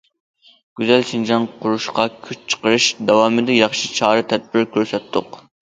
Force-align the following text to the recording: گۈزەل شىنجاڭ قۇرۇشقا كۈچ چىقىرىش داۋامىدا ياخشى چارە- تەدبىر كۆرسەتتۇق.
گۈزەل 0.79 1.03
شىنجاڭ 1.09 1.45
قۇرۇشقا 1.65 2.05
كۈچ 2.29 2.41
چىقىرىش 2.55 2.87
داۋامىدا 3.11 3.61
ياخشى 3.61 3.93
چارە- 4.01 4.29
تەدبىر 4.33 4.71
كۆرسەتتۇق. 4.77 5.41